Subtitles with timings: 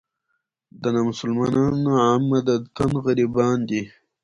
[0.81, 3.81] دا نامسلمانان عمدتاً غربیان دي.